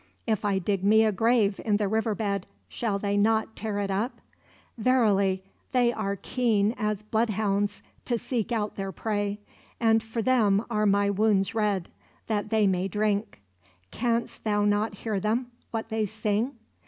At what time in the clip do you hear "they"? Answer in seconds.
2.97-3.15, 5.73-5.93, 12.49-12.65, 15.89-16.07